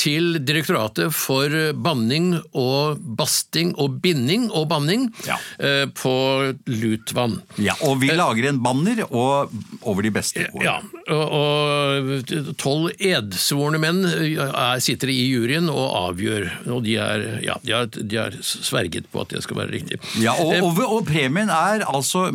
[0.01, 1.53] til Direktoratet for
[1.85, 5.37] banning og basting og binding og banning Ja.
[5.59, 6.13] eh, på
[6.67, 7.39] Lutvann.
[7.61, 10.63] Ja, og vi lager en banner og, over de beste ord.
[10.65, 10.79] Ja,
[11.13, 16.47] og- tolv edsvorne menn er, sitter i juryen og avgjør.
[16.71, 19.99] Og de, er, ja, de, de sverget på at det skal være riktig.
[20.21, 22.25] Ja, og, Eh, og, og premien er altså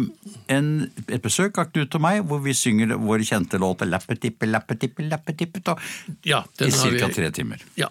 [0.53, 0.69] en,
[1.09, 5.77] et besøk av Knut og meg, hvor vi synger vår kjente låt 'Lappetippe, lappetippe, lappetippe'
[6.25, 7.09] ja, i ca.
[7.13, 7.56] tre timer.
[7.77, 7.89] Ja,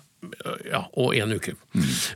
[0.70, 1.54] ja og en uke.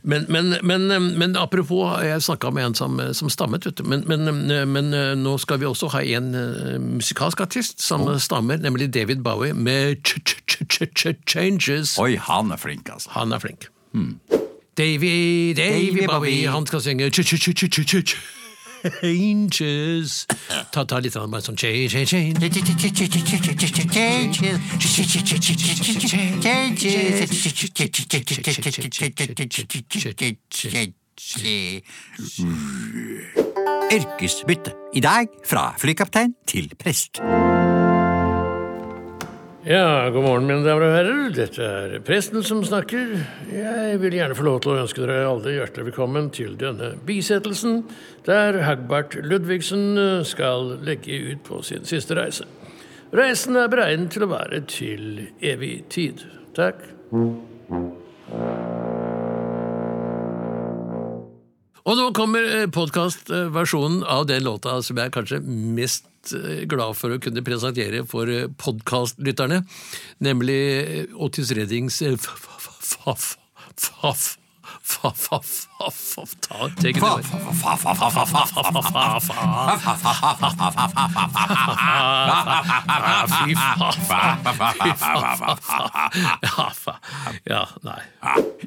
[0.02, 0.86] Men, men, men,
[1.18, 3.84] men apropos, jeg snakka med en som, som stammet, vet du.
[3.84, 4.90] Men, men, men
[5.22, 10.02] nå skal vi også ha en eh, musikalsk artist som stammer, nemlig David Bowie med
[10.02, 11.98] ch ch ch ch ch Changes.
[11.98, 13.12] Oi, han er flink, altså.
[13.18, 13.70] Han er flink.
[14.78, 18.39] Davy, Davy Bowie, han skal synge ch ch ch ch ch ch
[19.00, 20.26] Changes.
[20.72, 22.34] Ta, ta litt sånn, bare sånn change, change, change.
[33.90, 34.72] Yrkesbytte.
[34.94, 37.20] I dag fra flykaptein til prest.
[39.64, 41.32] Ja, god morgen, mine damer og herrer.
[41.36, 43.10] Dette er presten som snakker.
[43.52, 47.82] Jeg vil gjerne få lov til å ønske dere alle hjertelig velkommen til denne bisettelsen,
[48.24, 52.48] der Hagbart Ludvigsen eh, skal legge ut på sin siste reise.
[53.12, 56.24] Reisen er beregnet til å være til evig tid.
[56.56, 56.80] Takk.
[61.84, 67.20] Og nå kommer podkastversjonen av den låta som jeg kanskje mest eh, glad for å
[67.22, 68.30] kunne presentere for
[68.60, 69.62] podkastlytterne,
[70.26, 73.16] nemlig eh, Otis Reddings eh, fa-
[83.30, 83.54] Fy
[87.44, 88.00] Ja, nei.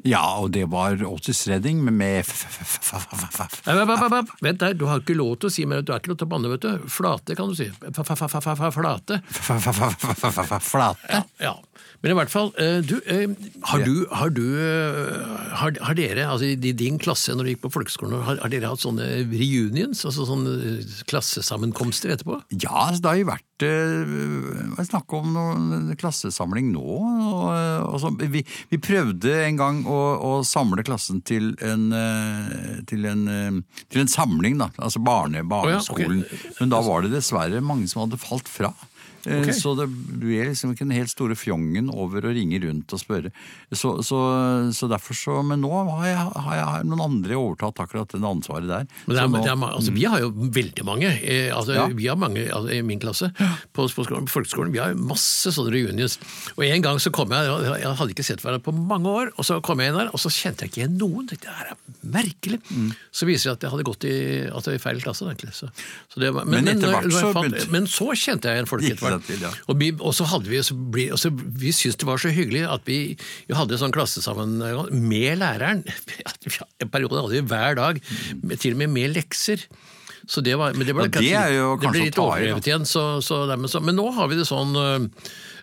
[0.04, 1.94] Ja, og det var Otis Redding med
[4.44, 5.84] Vent der, du har ikke lov til å si mer.
[5.84, 6.88] Du er ikke lov til å banne, vet du.
[6.90, 7.68] Flate kan du si.
[8.74, 9.20] Flate.
[10.64, 11.22] Flate?
[11.42, 11.54] Ja.
[12.04, 13.30] Men i hvert fall, eh, du, eh,
[13.64, 15.22] har du, har du eh,
[15.56, 18.68] har, har dere, altså i din klasse når du gikk på folkeskolen, har, har dere
[18.68, 20.74] hatt sånne reunions, altså sånne
[21.08, 22.42] klassesammenkomster etterpå?
[22.58, 26.84] Ja, altså, det har jo vært uh, snakk om noen klassesamling nå.
[26.84, 27.48] Og,
[27.88, 31.88] og så, vi, vi prøvde en gang å, å samle klassen til en,
[32.84, 33.28] til en,
[33.88, 34.74] til en samling, da.
[34.76, 36.20] Altså barne, barneskolen.
[36.20, 36.50] ok.
[36.60, 38.74] Men da var det dessverre mange som hadde falt fra.
[39.26, 39.52] Eh, Ok.
[39.56, 43.30] Så det er liksom ikke den helt store fjongen over å ringe rundt og spørre.
[43.72, 44.18] Så, så,
[44.74, 48.20] så derfor så Men nå har, jeg, har, jeg, har noen andre overtatt akkurat det
[48.24, 48.86] ansvaret der.
[49.06, 51.10] Men er, nå- det er, altså, vi har jo veldig mange.
[51.22, 51.86] Eh, altså, Ja.
[51.94, 53.30] Vi har mange altså, i min klasse
[53.72, 54.72] på, på, skolen, på folkeskolen.
[54.74, 56.18] Vi har masse sånne reunions.
[56.56, 57.48] Og En gang så kom jeg,
[57.80, 60.20] jeg hadde ikke sett hverandre på mange år, og så kom jeg inn der, og
[60.22, 61.28] så kjente jeg ikke igjen noen.
[61.30, 61.76] Tenkte, Det her er
[62.14, 62.60] merkelig.
[62.70, 62.90] Mm.
[63.14, 64.14] Så viser det at jeg hadde gått i,
[64.74, 65.24] i feil klasse.
[65.28, 65.52] egentlig.
[65.56, 65.68] Så,
[66.12, 69.04] så det men, Men etter hvert så begynte- men så kjente jeg igjen folk etter
[69.04, 69.13] hvert.
[69.18, 69.52] Det til, ja.
[69.68, 72.32] Og, vi, og så hadde vi, så bli, og så, vi syntes det var så
[72.34, 73.00] hyggelig at vi,
[73.48, 75.84] vi hadde sånn klasse sammen med læreren.
[76.82, 78.00] En periode hadde vi hver dag,
[78.60, 79.62] til og med med lekser.
[80.26, 82.68] Så det var, men det, ble, Ja, det er jo det ble kanskje litt overdrevet
[82.68, 82.86] igjen.
[82.88, 85.08] Så, så, dermed så, men nå har vi det sånn øh,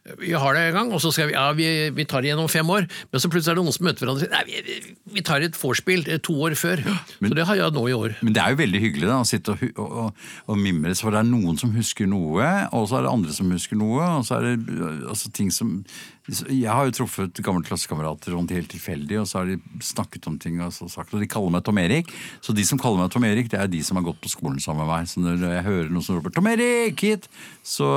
[0.01, 2.41] Vi har det en gang, og så skal vi ja, vi, vi tar det igjen
[2.41, 2.87] om fem år.
[3.11, 5.45] Men så plutselig er det noen som møter hverandre og sier nei, vi, vi tar
[5.45, 6.81] et vorspiel eh, to år før.
[7.21, 8.15] så det har jeg nå i år.
[8.25, 11.21] Men det er jo veldig hyggelig da, å sitte og, og, og, mimres, for det
[11.21, 14.39] er noen som husker noe, og så er det andre som husker noe, og så
[14.39, 15.83] er det altså, ting som
[16.31, 20.57] Jeg har jo truffet gamle klassekamerater helt tilfeldig, og så har de snakket om ting,
[20.65, 22.09] og, så sagt, og de kaller meg Tom Erik.
[22.41, 24.61] Så de som kaller meg Tom Erik, det er de som har gått på skolen
[24.61, 25.09] sammen med meg.
[25.11, 27.27] Så når jeg hører noen som roper 'Tom Erik, hit!',
[27.61, 27.89] så,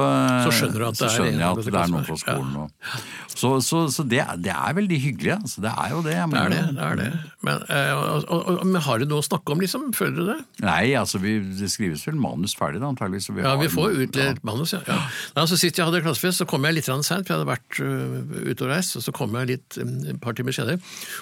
[0.44, 2.56] Så skjønner at så skjønner jeg at det er noen fra skolen.
[2.64, 2.70] Og,
[3.34, 5.62] så så, så det, det er veldig hyggelig, altså.
[5.64, 6.14] Det er jo det.
[6.34, 6.60] Det er det.
[6.76, 7.08] det, er det.
[7.46, 7.92] Men, øh,
[8.28, 9.88] og, og, men har du noe å snakke om, liksom?
[9.96, 10.36] Føler du det?
[10.64, 13.28] Nei, altså vi, det skrives vel manus ferdig da, antageligvis.
[13.30, 14.46] så Ja, vi får utlevert ja.
[14.46, 14.82] manus, ja.
[14.88, 15.00] ja.
[15.34, 17.80] Nei, altså, sist jeg hadde klassefest, så kom jeg litt seint, for jeg hadde vært
[17.80, 18.96] uh, ute og reist.
[19.00, 20.78] og Så kom jeg litt øh, et par timer senere.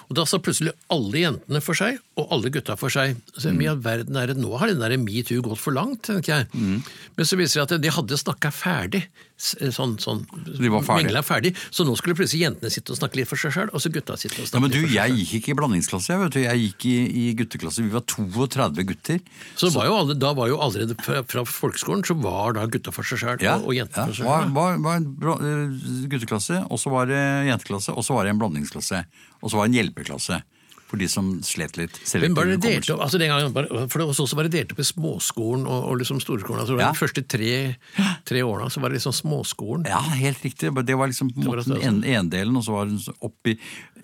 [0.09, 3.17] Og da sa plutselig alle jentene for seg, og alle gutta for seg.
[3.37, 3.59] Så Mm.
[3.61, 6.47] mye verden er det, Nå har den der metoo gått for langt, tenker jeg.
[6.57, 6.79] Mm.
[7.19, 9.03] Men så viser det at de hadde snakka ferdig.
[9.43, 11.09] Sånn, sånn, De var ferdig.
[11.09, 11.51] mengla ferdig.
[11.75, 14.15] Så nå skulle plutselig jentene sitte og snakke litt for seg sjøl, og så gutta
[14.15, 16.21] sitte og Ja, snakke men du, litt for seg jeg gikk ikke i blandingsklasse, jeg,
[16.23, 16.41] vet du.
[16.45, 17.83] Jeg gikk i, i gutteklasse.
[17.83, 19.19] Vi var 32 gutter.
[19.59, 22.95] Så var jo alle, da var jo allerede fra, fra folkeskolen så var da gutta
[22.95, 24.07] for seg sjøl Ja, og, og jentene ja.
[24.13, 24.55] for seg var, sjøl.
[24.55, 28.43] var, var var eh, gutteklasse, og så var det jenteklasse, og så var det en
[28.47, 29.03] blandingsklasse.
[29.43, 30.39] Og så var det en hjelpeklasse
[30.93, 31.97] for de som slet litt.
[32.21, 34.73] Men bare delte delt opp, altså den gangen, bare- for det var også bare delt
[34.77, 36.61] opp i småskolen og, og liksom storskolen.
[36.67, 36.91] Altså Ja.
[36.93, 37.53] De første tre,
[38.29, 39.87] tre årene så var det liksom småskolen.
[39.89, 40.69] Ja, helt riktig.
[40.85, 43.57] Det var liksom på en var måte det den delen, og så var det oppi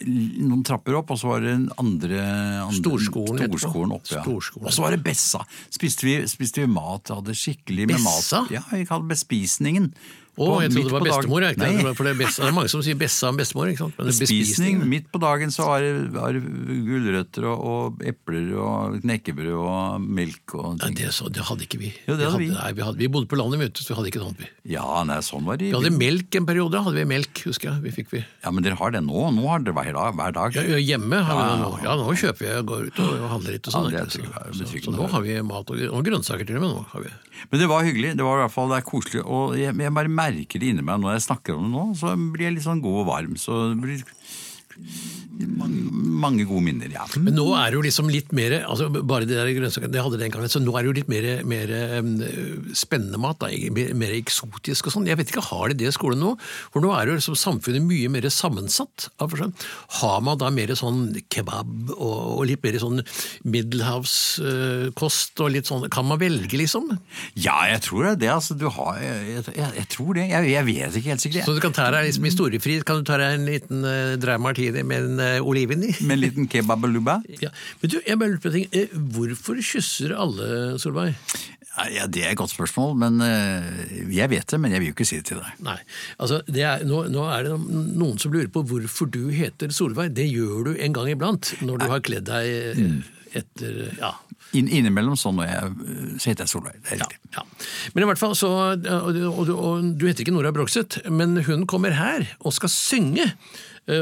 [0.07, 2.21] noen trapper opp, og så var det den andre,
[2.63, 4.07] andre Storskolen storskolen opp.
[4.13, 4.23] Ja.
[4.23, 4.67] Storskolen.
[4.71, 5.41] Og så var det Bessa.
[5.75, 8.45] Spiste vi, spiste vi mat, hadde skikkelig med Bessa?
[8.47, 8.51] mat.
[8.55, 9.93] Ja, vi hadde bespisningen.
[10.39, 11.45] Å, jeg trodde det var bestemor.
[11.47, 11.69] Jeg, ikke?
[11.83, 11.95] Nei.
[11.99, 13.71] For det, er best, det er mange som sier bessa om bestemor.
[13.73, 13.99] ikke sant?
[13.99, 14.81] Men Bespisning.
[14.89, 16.43] Midt på dagen så var det,
[16.87, 20.99] gulrøtter og, og epler og knekkebrød og melk og Nei, ting.
[21.01, 21.91] det, så, det hadde ikke vi.
[22.07, 22.49] Jo, det hadde vi.
[22.55, 24.43] Nei, vi, hadde, vi bodde på landet, vet du, så vi hadde ikke sånt.
[24.43, 25.71] Vi, Ja, nei, sånn var det.
[25.73, 26.83] vi hadde melk en periode.
[26.87, 27.83] hadde vi melk, husker jeg.
[27.89, 28.23] Vi fikk vi.
[28.45, 29.27] Ja, Men dere har det nå?
[29.35, 30.17] Nå har dere hver dag?
[30.19, 30.59] Hver dag.
[30.59, 31.73] Ja, hjemme har vi Ja, det nå.
[31.89, 33.91] Ja, nå kjøper vi og går ut og handler litt og sånn.
[33.95, 34.23] Ja, så,
[34.63, 36.75] så, så nå har vi mat og, og grønnsaker til og med.
[36.77, 37.13] nå har vi.
[37.51, 38.15] Men det var hyggelig.
[38.19, 39.23] Det var i hvert fall det er koselig.
[39.25, 42.15] Og jeg, jeg bare merker det inni meg når jeg snakker om det nå, så
[42.17, 43.37] blir jeg litt sånn god og varm.
[43.41, 44.05] Så det blir
[45.39, 47.05] mange, gode minner, ja.
[47.21, 50.19] Men nå er det jo liksom litt mer altså Bare de der grønnsakene, det hadde
[50.21, 50.51] den gangen.
[50.51, 51.73] Så nå er det jo litt mer, mer
[52.77, 53.39] spennende mat.
[53.43, 55.09] Da, mer, eksotisk og sånn.
[55.09, 56.35] Jeg vet ikke, har de det i skolen nå?
[56.75, 59.09] For nå er jo liksom samfunnet mye mer sammensatt.
[59.21, 63.03] Har man da mer sånn kebab og, litt mer sånn
[63.47, 66.91] middelhavskost og litt sånn Kan man velge, liksom?
[67.39, 68.31] Ja, jeg tror det.
[68.33, 70.27] Altså, du har Jeg, jeg, jeg tror det.
[70.33, 71.47] Jeg, jeg, vet ikke helt sikkert.
[71.47, 72.81] Så du kan ta deg liksom historiefri?
[72.87, 75.93] Kan du ta deg en liten eh, uh, Dreimar det med en eh, oliven i.
[76.01, 77.21] Med en liten kebabaluba?
[77.39, 77.53] Ja.
[77.81, 78.67] Men du, jeg bare lurer på en ting.
[78.75, 81.15] Eh, hvorfor kysser alle, Solveig?
[81.95, 84.97] Ja, Det er et godt spørsmål, men eh, jeg vet det, men jeg vil jo
[84.97, 85.61] ikke si det til deg.
[85.63, 85.77] Nei,
[86.19, 90.11] altså, er, nå, nå, er det noen som lurer på hvorfor du heter Solveig.
[90.17, 92.99] Det gjør du en gang iblant, når du har kledd deg mm.
[93.39, 94.17] etter ja.
[94.57, 95.75] In, innimellom sånn når
[96.19, 96.77] så heter jeg Solveig.
[96.83, 97.21] Det er riktig.
[97.37, 97.67] Ja, ja.
[97.95, 101.67] Men i hvert fall, så, og, og, og, Du heter ikke Nora Brokseth, men hun
[101.69, 103.29] kommer her og skal synge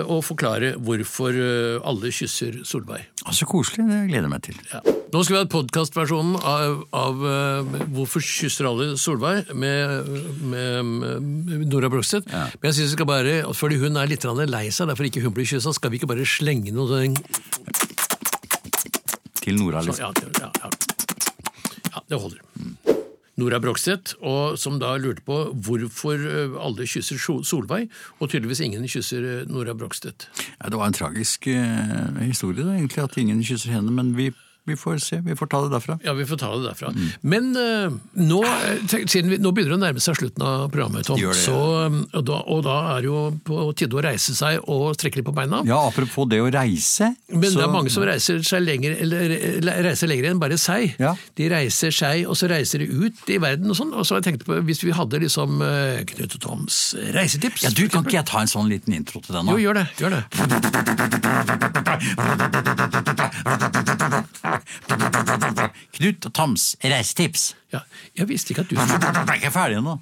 [0.03, 3.05] og forklare hvorfor eh, alle kysser Solveig.
[3.35, 3.85] Så koselig.
[3.87, 4.59] Det gleder jeg meg til.
[4.73, 4.81] Ja.
[5.13, 10.11] Nå skal vi ha podkastversjonen av, av eh, Hvorfor kysser alle Solveig med,
[10.43, 12.27] med, med Nora Brogstedt.
[12.33, 15.35] Men jeg synes vi skal bare, fordi hun er litt lei seg, derfor ikke hun
[15.37, 17.15] blir kyssa, skal vi ikke bare slenge noe sånn
[19.47, 20.03] Til Nora, så, liksom.
[20.03, 20.11] ja,
[20.43, 20.71] ja, ja.
[21.95, 23.06] ja, det holder.
[23.37, 28.87] Nora Brokstedt, og som da lurte på hvorfor eh, alle kysser Solveig, og tydeligvis ingen
[28.89, 30.29] kysser eh, Nora Brokstedt.
[30.57, 33.93] Ja, det var en tragisk eh, historie, da, egentlig, at ingen kysser henne.
[33.93, 34.31] Men vi
[34.67, 35.95] Vi får se, vi får ta det derfra.
[36.03, 36.89] Ja, vi får ta det derfra.
[36.91, 37.11] Mm.
[37.23, 40.65] Men uh, nå, eh, tenk, siden vi, nå begynner det å nærme seg slutten av
[40.75, 41.21] programmet, Tom.
[41.21, 41.35] Det, ja.
[41.39, 44.97] Så, eh, og, da, og da er det jo på tide å reise seg og
[44.99, 45.61] strekke litt på beina.
[45.69, 47.13] Ja, apropos det å reise.
[47.31, 49.37] Men så- det er mange som reiser seg lenger, eller,
[49.87, 50.97] reiser lenger enn bare seg.
[50.99, 51.15] Ja.
[51.39, 53.95] De reiser seg, og så reiser de ut i verden og sånn.
[53.95, 55.63] Og så har jeg tenkt på, hvis vi hadde liksom
[56.11, 59.39] Knut og Toms reisetips Ja, du, Kan ikke jeg ta en sånn liten intro til
[59.39, 59.55] den nå?
[59.55, 59.87] Jo, gjør det.
[60.03, 60.23] Gjør det.
[65.99, 67.55] Knut og Toms reisetips.
[67.75, 67.85] Ja,
[68.19, 68.89] jeg visste ikke at du Jeg
[69.29, 69.99] er ikke ferdig ennå.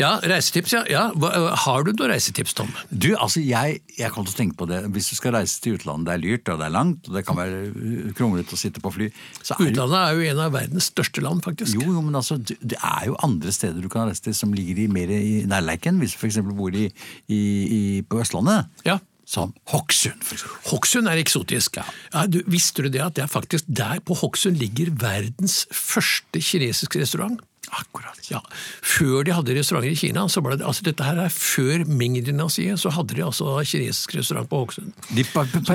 [0.00, 0.82] Ja, reisetips, ja.
[0.90, 1.04] ja.
[1.12, 2.70] Øh, har du noen reisetips, Tom?
[2.90, 4.82] Du, altså, jeg, jeg kom til å tenke på det.
[4.94, 7.24] Hvis du skal reise til utlandet, det er lyrt og det er langt, og det
[7.28, 9.10] kan være uh, kronglete å sitte på fly
[9.42, 11.76] så er det, Utlandet er jo en av verdens største land, faktisk.
[11.76, 14.84] jo, jo, men altså, det er jo andre steder du kan reise til som ligger
[14.84, 16.40] i, mer i nærleiken, hvis du f.eks.
[16.56, 16.88] bor i,
[17.28, 18.72] i, i, på Østlandet.
[18.88, 18.98] Ja.
[19.26, 20.22] Som Hokksund.
[20.70, 21.80] Hokksund er eksotisk.
[21.80, 22.26] Ja.
[22.30, 27.02] du, visste du det at det er faktisk der på Hokksund ligger verdens første kinesiske
[27.02, 27.40] restaurant?
[27.76, 28.18] Akkurat.
[28.30, 28.40] Ja,
[28.82, 32.78] Før de hadde restauranter i Kina, så var det, altså dette her er før Ming-dynastiet,
[32.80, 34.92] så hadde de altså kinesisk restaurant på Hokksund.
[35.14, 35.24] De,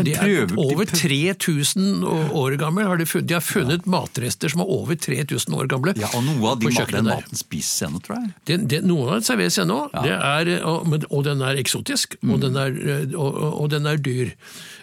[0.08, 2.86] de er over 3000 år gamle.
[2.90, 5.94] Har de, funnet, de har funnet matrester som er over 3000 år gamle.
[6.02, 8.34] ja, og noe av de mat, den maten spises ennå, tror jeg.
[8.50, 10.18] Den, den, noen av det serveres ennå, ja.
[10.42, 12.34] er, og, og den er eksotisk, Mm.
[12.36, 14.34] og, den er, eh, og- og den er dyr.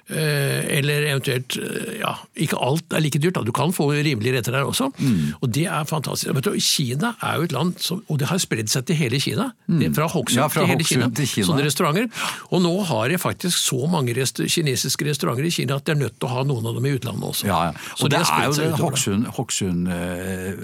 [0.09, 3.42] Eh, eller eventuelt eh, Ja, ikke alt er like dyrt, da.
[3.44, 4.87] du kan få rimelige retter der også.
[4.99, 5.35] Mm.
[5.42, 6.33] Og det er fantastisk.
[6.35, 9.21] Vet du, Kina er jo et land som Og det har spredd seg til hele
[9.21, 9.51] Kina.
[9.68, 10.42] Det, fra Hokksund Mm.
[10.42, 11.09] Ja, til hele Kina.
[11.11, 11.47] til Kina.
[11.51, 12.09] Sånne restauranter.
[12.53, 16.01] Og nå har de faktisk så mange rest kinesiske restauranter i Kina at de er
[16.01, 17.47] nødt til å ha noen av dem i utlandet også.
[17.51, 17.73] Ja, ja.
[17.99, 18.85] Så Og det, har er jo det utover.
[18.88, 20.55] Hokksund, Hokksund eh,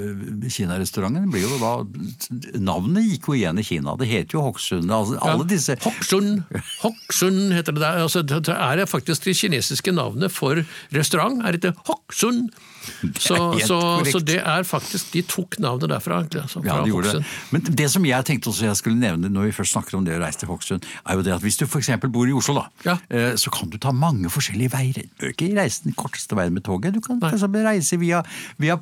[1.34, 1.72] blir jo da
[2.60, 3.96] Navnet gikk jo igjen i Kina.
[4.00, 4.90] Det heter jo Hokksund.
[4.90, 6.42] Altså, alle disse Hokksund,
[6.82, 8.02] Hokksund heter det der.
[8.04, 10.62] Altså, det det er faktisk det kinesiske navnet for
[10.94, 11.42] restaurant.
[11.44, 12.50] er etter Hokksund.
[13.18, 13.78] Så, så,
[14.10, 16.22] så det er faktisk De tok navnet derfra.
[16.24, 17.24] Altså, Ja, de gjorde det.
[17.54, 20.16] Men det som jeg tenkte også jeg skulle nevne når vi først snakker om det
[20.16, 21.90] å reise til Hokksund, er jo det at hvis du f.eks.
[22.08, 22.96] bor i Oslo, da, Ja.
[23.10, 25.02] eh, så kan du ta mange forskjellige veier.
[25.04, 26.94] Du bør ikke reise den korteste veien med toget.
[26.94, 28.22] Du kan reise via,
[28.58, 28.78] via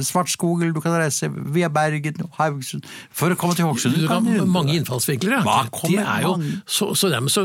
[0.00, 3.96] Svartskog, eller du kan reise via Bergen og Haugesund for å komme til Hokksund.
[3.98, 5.38] Du kan runde mange innfallsvinkler.
[5.44, 5.56] Ja.
[5.86, 6.34] Det er jo,
[6.66, 6.92] så,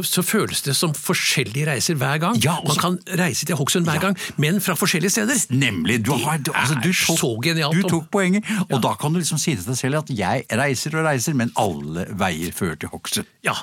[0.05, 2.39] så føles det som forskjellige reiser hver gang.
[2.43, 5.41] Ja, også, Man kan reise til Hokksund hver gang, men fra forskjellige steder.
[5.51, 5.90] Nemlig.
[5.99, 9.19] Du, har, du, altså, du, tok, så genialt, du tok poenget, og da kan du
[9.19, 12.91] liksom si til deg selv at jeg reiser og reiser, men alle veier fører til
[12.93, 13.29] Hokksund.
[13.45, 13.57] Ja,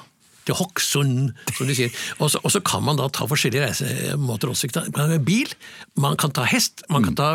[0.48, 1.92] til Hokksund, som de sier.
[2.24, 4.70] Og så, kan man da ta forskjellige reisemåter også.
[4.76, 5.52] Man kan ta bil,
[6.00, 7.30] man kan ta hest, man kan ta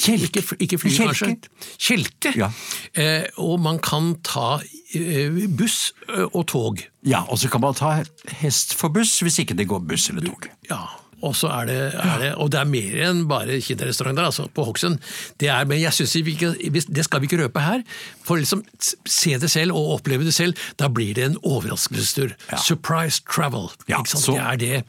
[0.00, 0.40] Kjelke.
[0.40, 1.26] Ikke, ikke fly, Kjelke.
[1.26, 1.74] kanskje.
[1.78, 2.32] Kjelke.
[2.38, 2.50] Ja.
[2.96, 4.60] Eh, og man kan ta
[4.96, 6.80] eh, buss eh, og tog.
[7.04, 7.98] Ja, og så kan man ta
[8.40, 10.48] hest for buss, hvis ikke det går buss eller tog.
[10.70, 10.86] Ja,
[11.22, 14.46] og så er det, er det Og det er mer enn bare kinarestaurant der, altså,
[14.52, 14.98] på Hokksund.
[15.40, 16.50] Det er, men jeg synes vi ikke,
[16.92, 17.82] det skal vi ikke røpe her.
[18.24, 18.62] For liksom
[19.08, 22.34] se det selv og oppleve det selv, da blir det en overraskelsestur.
[22.52, 22.56] Ja.
[22.60, 23.70] Surprise travel.
[23.88, 24.84] Ja, så- det er det.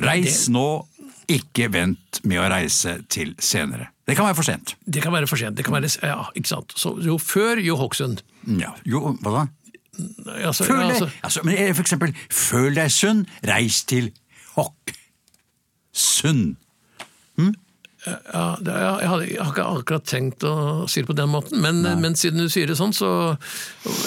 [0.00, 0.86] Reis nå,
[1.30, 3.88] ikke vent med å reise til senere.
[4.08, 4.74] Det kan være for sent.
[4.90, 5.54] det kan være for sent.
[5.56, 6.72] Det kan være, ja, ikke sant?
[6.76, 8.22] Så jo før, jo Hokksund.
[8.58, 9.46] Ja, jo, hva da?
[10.42, 14.10] Altså, Føl deg, altså, altså, men eh, for eksempel, føl deg sunn, reis til
[14.56, 14.96] Hokksund.
[16.00, 16.32] Ja,
[17.40, 17.54] Hm?
[18.06, 20.54] ja, jeg, hadde, jeg har ikke akkurat tenkt å
[20.88, 23.10] si det på den måten, men, men siden du sier det sånn, så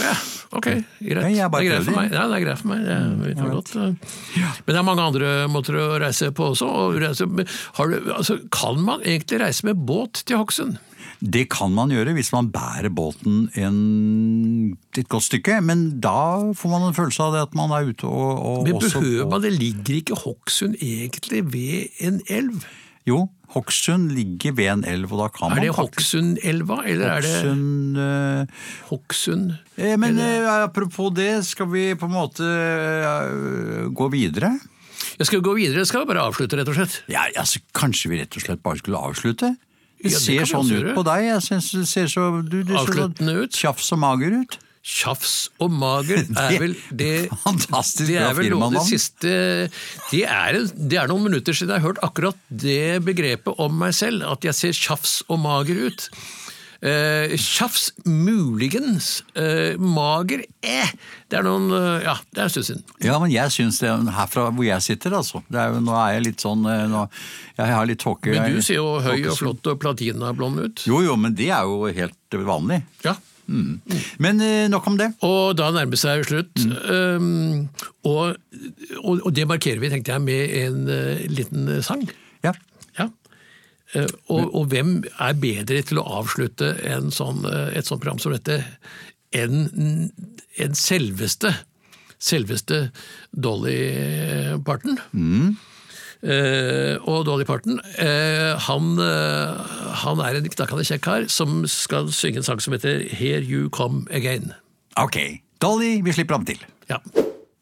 [0.02, 0.14] ja,
[0.58, 1.36] ok, greit.
[1.38, 2.14] Ja, det er greit for meg.
[2.14, 2.88] Ja, det er greit for meg.
[2.88, 3.76] Det vet jeg godt.
[3.78, 6.70] Men det er mange andre måter å reise på også.
[6.70, 7.30] Og reise,
[7.78, 10.82] har du, altså, kan man egentlig reise med båt til Hokksund?
[11.24, 13.78] Det kan man gjøre hvis man bærer båten en,
[14.98, 18.10] et godt stykke, men da får man en følelse av det at man er ute
[18.10, 22.68] og, og Men behøver man, det ligger ikke Hokksund egentlig ved en elv?
[23.08, 27.26] Jo, Hokksund ligger ved en elv, og da kan man Er det Hokksundelva, eller er
[27.26, 28.52] det
[28.90, 30.64] Hokksund eh, eh, Men eller?
[30.68, 34.56] apropos det, skal vi på en måte uh, gå videre?
[35.20, 37.04] Jeg skal gå videre, jeg skal bare avslutte, rett og slett.
[37.12, 39.54] Ja, altså, Kanskje vi rett og slett bare skulle avslutte?
[40.04, 41.24] Det Ja, ser det sånn ut på deg.
[41.32, 43.56] Jeg synes det ser så du, du Avsluttende ut.
[43.56, 44.60] tjafs og mager ut.
[44.84, 49.32] Tjafs og mager er vel det Fantastisk Det er vel noe av det siste
[50.12, 53.96] det er, det er noen minutter siden jeg har hørt akkurat det begrepet om meg
[53.96, 56.10] selv, at jeg ser tjafs og mager ut.
[56.84, 60.90] Eh, tjafs muligens, eh, mager eh.
[61.32, 62.82] Det er noen eh, Ja, det er en stund siden.
[63.06, 65.40] Ja, men jeg syns det er herfra hvor jeg sitter, altså.
[65.48, 67.06] Det er jo, nå er jeg litt sånn eh, nå,
[67.56, 68.34] Jeg har litt tåke...
[68.34, 70.84] Men du ser jo høy og flott og platinablond ut.
[70.90, 72.82] Jo, jo, men det er jo helt vanlig.
[73.06, 73.16] Ja,
[73.48, 75.14] Men eh, nok om det.
[75.24, 76.68] Og da nærmer seg slutt.
[76.84, 77.70] Um,
[78.08, 78.36] og,
[79.00, 82.04] og, og det markerer vi, tenkte jeg, med en uh, liten sang.
[82.44, 82.52] Ja.
[83.94, 88.22] Eh, og, og hvem er bedre til å avslutte en sånn, eh, et sånt program
[88.22, 88.62] som dette
[89.34, 90.10] enn
[90.62, 91.50] en selveste
[92.24, 92.88] selveste
[93.36, 95.00] Dolly Parton?
[96.24, 99.74] Eh, og Dolly Parton, eh, han, eh,
[100.06, 103.68] han er en knakkende kjekk kar som skal synge en sang som heter Here You
[103.70, 104.54] Come Again.
[104.96, 105.20] Ok.
[105.60, 106.64] Dolly, vi slipper ham til.
[106.88, 107.04] Ja.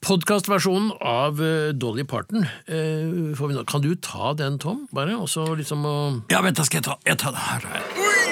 [0.01, 3.63] Podkastversjonen av eh, Dolly Parton, eh, får vi nå.
[3.69, 4.87] kan du ta den, Tom?
[4.91, 5.85] Bare, og så liksom
[6.31, 7.67] Ja, vent, da skal jeg ta, jeg tar den her.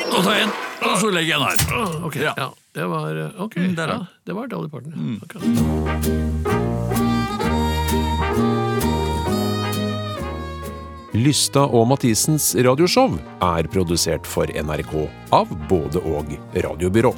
[0.09, 0.55] Nå tar jeg en,
[0.89, 1.77] og så legger jeg den her.
[1.77, 2.33] Ah, Ok, Ja.
[2.37, 2.49] ja.
[2.73, 3.55] det var eh, ok.
[3.61, 4.93] Mm, der, ja, det var Dolly Parton.
[4.97, 5.21] Mm.
[5.29, 6.49] Okay.
[11.19, 14.93] Lysta og Mathisens radioshow er produsert for NRK
[15.35, 17.11] av både og radiobyrå.